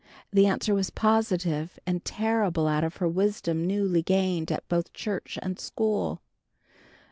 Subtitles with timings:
[0.33, 5.37] The answer was positive and terrible out of her wisdom newly gained at both church
[5.43, 6.23] and school.